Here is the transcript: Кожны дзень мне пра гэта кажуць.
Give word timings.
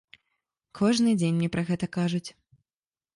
Кожны 0.79 1.13
дзень 1.19 1.37
мне 1.41 1.49
пра 1.57 1.63
гэта 1.69 1.85
кажуць. 1.99 2.25